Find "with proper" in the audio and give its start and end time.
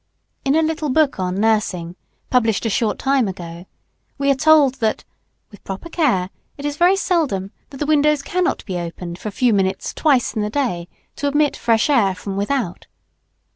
5.51-5.89